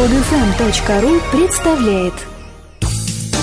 [0.00, 2.14] Подфм.ру представляет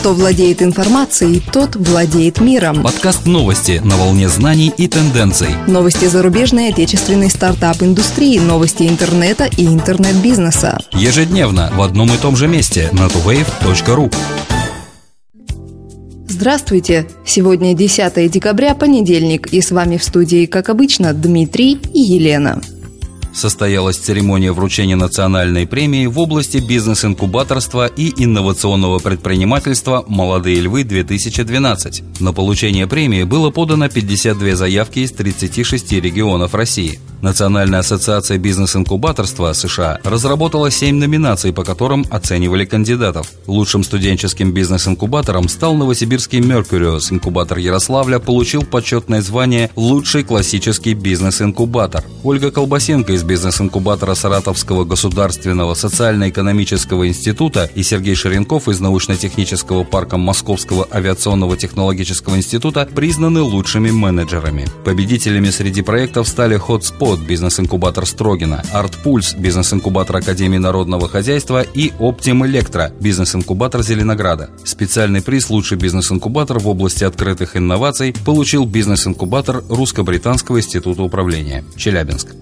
[0.00, 2.82] Кто владеет информацией, тот владеет миром.
[2.82, 5.50] Подкаст новости на волне знаний и тенденций.
[5.66, 10.78] Новости зарубежной и отечественной стартап-индустрии, новости интернета и интернет-бизнеса.
[10.92, 14.10] Ежедневно в одном и том же месте на tuwave.ru.
[16.28, 17.06] Здравствуйте!
[17.26, 22.62] Сегодня 10 декабря, понедельник, и с вами в студии, как обычно, Дмитрий и Елена
[23.38, 32.22] состоялась церемония вручения национальной премии в области бизнес-инкубаторства и инновационного предпринимательства «Молодые львы-2012».
[32.22, 36.98] На получение премии было подано 52 заявки из 36 регионов России.
[37.20, 43.32] Национальная ассоциация бизнес-инкубаторства США разработала 7 номинаций, по которым оценивали кандидатов.
[43.48, 47.10] Лучшим студенческим бизнес-инкубатором стал новосибирский «Меркуриус».
[47.10, 52.04] Инкубатор Ярославля получил почетное звание «Лучший классический бизнес-инкубатор».
[52.22, 60.86] Ольга Колбасенко из бизнес-инкубатора Саратовского государственного социально-экономического института и Сергей Ширенков из научно-технического парка Московского
[60.88, 64.66] авиационного технологического института признаны лучшими менеджерами.
[64.84, 72.92] Победителями среди проектов стали Hotspot, бизнес-инкубатор Строгина, ArtPulse, бизнес-инкубатор Академии народного хозяйства и Optim Electro,
[73.00, 74.50] бизнес-инкубатор Зеленограда.
[74.64, 82.34] Специальный приз «Лучший бизнес-инкубатор в области открытых инноваций» получил бизнес-инкубатор Русско-британского института управления Челябинск.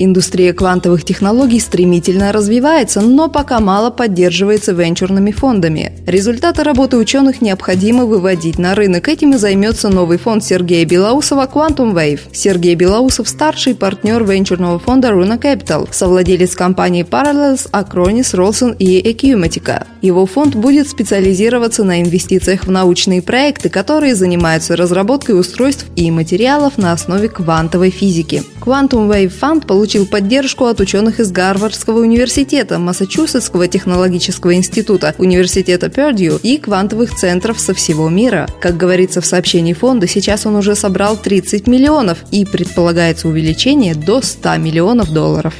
[0.00, 5.92] Индустрия квантовых технологий стремительно развивается, но пока мало поддерживается венчурными фондами.
[6.06, 9.08] Результаты работы ученых необходимо выводить на рынок.
[9.08, 12.20] Этим и займется новый фонд Сергея Белоусова Quantum Wave.
[12.32, 19.84] Сергей Белоусов– старший партнер венчурного фонда Runa Capital, совладелец компаний Parallels, Acronis, Rolson и Ecumatica.
[20.00, 26.78] Его фонд будет специализироваться на инвестициях в научные проекты, которые занимаются разработкой устройств и материалов
[26.78, 28.44] на основе квантовой физики.
[28.60, 35.88] Quantum Wave Fund получил получил поддержку от ученых из Гарвардского университета, Массачусетского технологического института, университета
[35.88, 38.46] Пердью и квантовых центров со всего мира.
[38.60, 44.20] Как говорится в сообщении фонда, сейчас он уже собрал 30 миллионов и предполагается увеличение до
[44.20, 45.54] 100 миллионов долларов.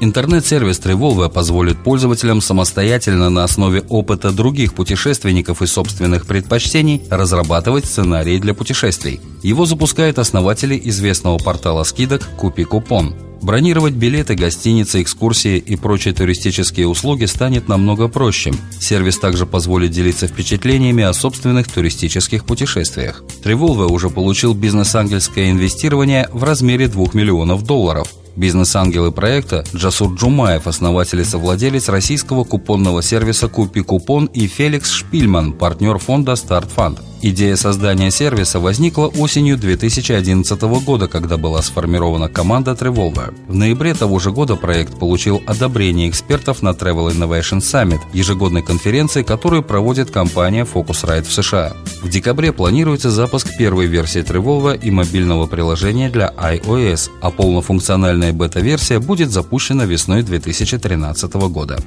[0.00, 8.36] Интернет-сервис Trivolva позволит пользователям самостоятельно на основе опыта других путешественников и собственных предпочтений разрабатывать сценарии
[8.36, 9.18] для путешествий.
[9.42, 13.14] Его запускают основатели известного портала скидок «Купи купон».
[13.46, 18.52] Бронировать билеты, гостиницы, экскурсии и прочие туристические услуги станет намного проще.
[18.80, 23.22] Сервис также позволит делиться впечатлениями о собственных туристических путешествиях.
[23.44, 31.20] Trivolva уже получил бизнес-ангельское инвестирование в размере 2 миллионов долларов– Бизнес-ангелы проекта Джасур Джумаев, основатель
[31.20, 37.00] и совладелец российского купонного сервиса «Купи купон» и Феликс Шпильман, партнер фонда «Старт Фанд».
[37.28, 43.34] Идея создания сервиса возникла осенью 2011 года, когда была сформирована команда Trevolver.
[43.48, 49.24] В ноябре того же года проект получил одобрение экспертов на Travel Innovation Summit, ежегодной конференции,
[49.24, 51.72] которую проводит компания Focusrite в США.
[52.00, 59.00] В декабре планируется запуск первой версии Trevolver и мобильного приложения для iOS, а полнофункциональная бета-версия
[59.00, 61.80] будет запущена весной 2013 года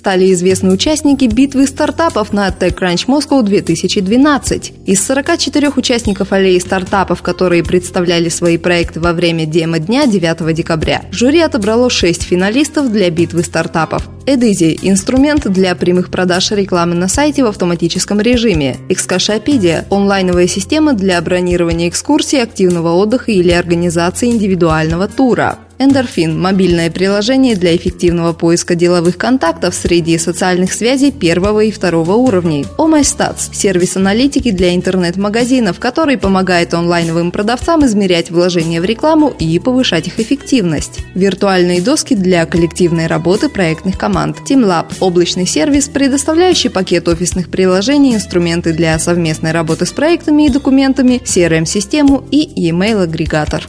[0.00, 4.72] стали известны участники битвы стартапов на TechCrunch Moscow 2012.
[4.86, 11.40] Из 44 участников аллеи стартапов, которые представляли свои проекты во время демо-дня 9 декабря, жюри
[11.40, 14.08] отобрало 6 финалистов для битвы стартапов.
[14.24, 18.78] Эдизи– инструмент для прямых продаж рекламы на сайте в автоматическом режиме.
[18.88, 25.58] Экскашопедия– онлайновая система для бронирования экскурсий, активного отдыха или организации индивидуального тура.
[25.82, 32.66] Эндорфин– мобильное приложение для эффективного поиска деловых контактов среди социальных связей первого и второго уровней.
[32.76, 40.06] OMyStats– сервис аналитики для интернет-магазинов, который помогает онлайновым продавцам измерять вложения в рекламу и повышать
[40.06, 41.00] их эффективность.
[41.14, 44.36] Виртуальные доски для коллективной работы проектных команд.
[44.46, 51.22] TeamLab– облачный сервис, предоставляющий пакет офисных приложений, инструменты для совместной работы с проектами и документами,
[51.24, 53.66] CRM-систему и e-mail-агрегатор.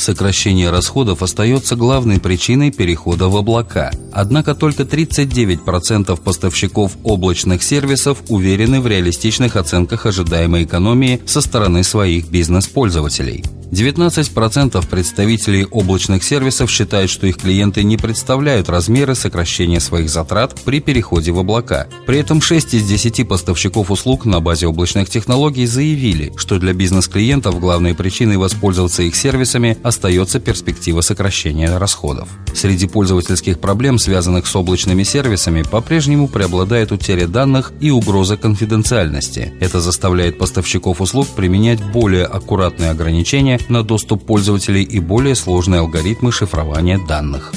[0.00, 3.90] Сокращение расходов остается главной причиной перехода в облака.
[4.12, 12.30] Однако только 39% поставщиков облачных сервисов уверены в реалистичных оценках ожидаемой экономии со стороны своих
[12.30, 13.44] бизнес-пользователей.
[13.70, 20.80] 19% представителей облачных сервисов считают, что их клиенты не представляют размеры сокращения своих затрат при
[20.80, 21.86] переходе в облака.
[22.04, 27.60] При этом 6 из 10 поставщиков услуг на базе облачных технологий заявили, что для бизнес-клиентов
[27.60, 32.28] главной причиной воспользоваться их сервисами остается перспектива сокращения расходов.
[32.52, 39.52] Среди пользовательских проблем, связанных с облачными сервисами, по-прежнему преобладает утеря данных и угроза конфиденциальности.
[39.60, 46.32] Это заставляет поставщиков услуг применять более аккуратные ограничения на доступ пользователей и более сложные алгоритмы
[46.32, 47.52] шифрования данных.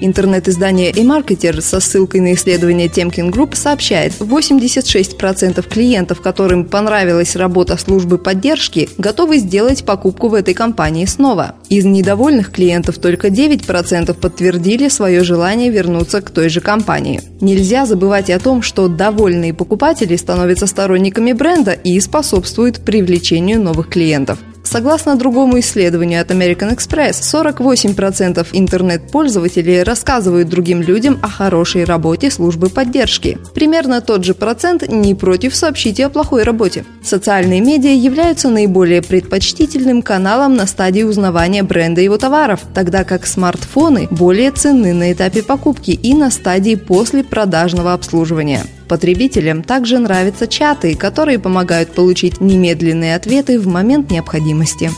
[0.00, 8.16] Интернет-издание eMarketer со ссылкой на исследование Temkin Group сообщает, 86% клиентов, которым понравилась работа службы
[8.16, 11.54] поддержки, готовы сделать покупку в этой компании снова.
[11.68, 17.20] Из недовольных клиентов только 9% подтвердили свое желание вернуться к той же компании.
[17.40, 24.38] Нельзя забывать о том, что довольные покупатели становятся сторонниками бренда и способствуют привлечению новых клиентов.
[24.62, 32.68] Согласно другому исследованию от American Express, 48% интернет-пользователей рассказывают другим людям о хорошей работе службы
[32.68, 33.38] поддержки.
[33.54, 36.84] Примерно тот же процент не против сообщить о плохой работе.
[37.02, 43.26] Социальные медиа являются наиболее предпочтительным каналом на стадии узнавания бренда и его товаров, тогда как
[43.26, 48.64] смартфоны более ценны на этапе покупки и на стадии после продажного обслуживания.
[48.90, 54.90] Потребителям также нравятся чаты, которые помогают получить немедленные ответы в момент необходимости.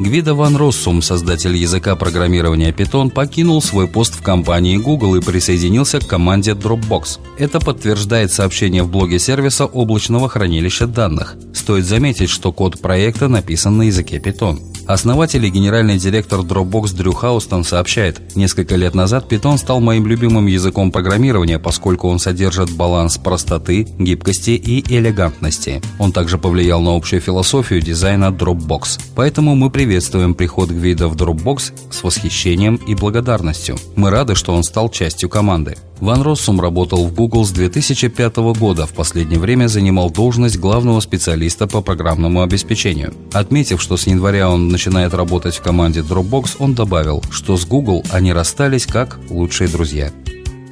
[0.00, 6.00] Гвида Ван Россум, создатель языка программирования Python, покинул свой пост в компании Google и присоединился
[6.00, 7.20] к команде Dropbox.
[7.38, 11.36] Это подтверждает сообщение в блоге сервиса облачного хранилища данных.
[11.54, 14.58] Стоит заметить, что код проекта написан на языке Python.
[14.86, 20.46] Основатель и генеральный директор Dropbox Дрю Хаустон сообщает, несколько лет назад Python стал моим любимым
[20.46, 25.80] языком программирования, поскольку он содержит баланс простоты, гибкости и элегантности.
[25.98, 29.00] Он также повлиял на общую философию дизайна Dropbox.
[29.14, 33.76] Поэтому мы приветствуем приход Гвида в Dropbox с восхищением и благодарностью.
[33.96, 35.76] Мы рады, что он стал частью команды.
[36.00, 41.66] Ван Россум работал в Google с 2005 года, в последнее время занимал должность главного специалиста
[41.66, 43.12] по программному обеспечению.
[43.34, 48.02] Отметив, что с января он начинает работать в команде Dropbox, он добавил, что с Google
[48.10, 50.10] они расстались как лучшие друзья.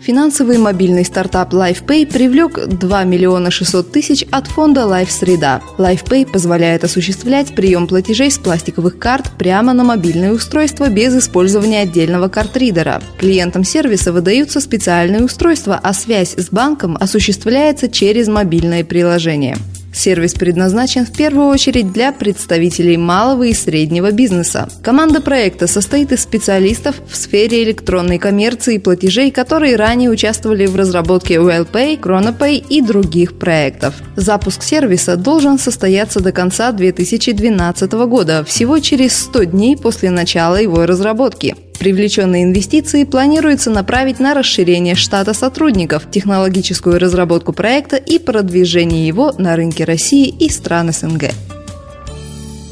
[0.08, 5.60] Финансовый мобильный стартап LifePay привлек 2 миллиона 600 тысяч от фонда Life Среда.
[5.76, 12.28] LifePay позволяет осуществлять прием платежей с пластиковых карт прямо на мобильное устройство без использования отдельного
[12.28, 13.02] картридера.
[13.18, 19.58] Клиентам сервиса выдаются специальные устройства, а связь с банком осуществляется через мобильное приложение.
[19.98, 24.68] Сервис предназначен в первую очередь для представителей малого и среднего бизнеса.
[24.80, 30.76] Команда проекта состоит из специалистов в сфере электронной коммерции и платежей, которые ранее участвовали в
[30.76, 33.94] разработке WellPay, ChronoPay и других проектов.
[34.14, 40.86] Запуск сервиса должен состояться до конца 2012 года, всего через 100 дней после начала его
[40.86, 41.56] разработки.
[41.78, 49.54] Привлеченные инвестиции планируется направить на расширение штата сотрудников, технологическую разработку проекта и продвижение его на
[49.54, 51.30] рынке России и стран СНГ.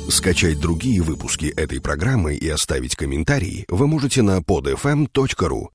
[0.09, 5.69] Скачать другие выпуски этой программы и оставить комментарии вы можете на podfm.ru.